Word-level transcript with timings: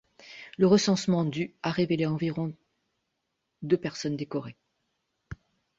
Le 0.57 0.65
recensement 0.65 1.23
du 1.25 1.53
a 1.61 1.69
révélé 1.69 2.07
environ 2.07 2.55
de 3.61 3.75
personnes 3.75 4.17
décorées. 4.17 4.57